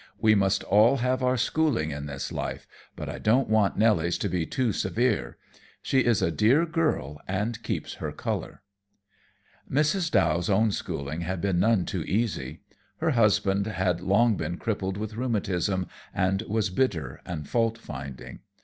[0.19, 2.65] We must all have our schooling in this life,
[2.95, 5.37] but I don't want Nelly's to be too severe.
[5.83, 8.63] She is a dear girl, and keeps her color."
[9.69, 10.09] Mrs.
[10.09, 12.61] Dow's own schooling had been none too easy.
[12.97, 18.39] Her husband had long been crippled with rheumatism, and was bitter and faultfinding.